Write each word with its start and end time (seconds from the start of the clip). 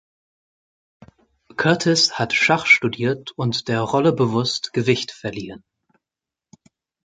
Curtis 1.57 2.13
hat 2.17 2.33
Schach 2.33 2.65
studiert 2.65 3.33
und 3.35 3.67
der 3.67 3.81
Rolle 3.81 4.13
bewusst 4.13 4.73
Gewicht 4.73 5.11
verliehen. 5.11 5.63